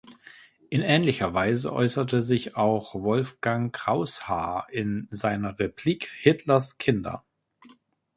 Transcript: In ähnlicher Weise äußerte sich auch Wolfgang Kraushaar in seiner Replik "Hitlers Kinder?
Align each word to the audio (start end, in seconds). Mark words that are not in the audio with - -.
In 0.71 0.81
ähnlicher 0.81 1.35
Weise 1.35 1.71
äußerte 1.71 2.23
sich 2.23 2.57
auch 2.57 2.95
Wolfgang 2.95 3.71
Kraushaar 3.71 4.65
in 4.71 5.07
seiner 5.11 5.59
Replik 5.59 6.09
"Hitlers 6.21 6.79
Kinder? 6.79 7.23